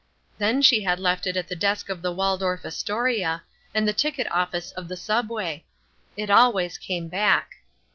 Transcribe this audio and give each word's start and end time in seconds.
Then 0.39 0.63
she 0.63 0.81
had 0.81 0.99
left 0.99 1.27
it 1.27 1.37
at 1.37 1.47
the 1.47 1.55
desk 1.55 1.87
of 1.87 2.01
the 2.01 2.11
Waldorf 2.11 2.65
Astoria, 2.65 3.43
and 3.71 3.87
at 3.87 3.95
the 3.95 4.01
ticket 4.01 4.25
office 4.31 4.71
of 4.71 4.87
the 4.87 4.97
subway. 4.97 5.63
It 6.17 6.31
always 6.31 6.79
came 6.79 7.07
back. 7.07 7.57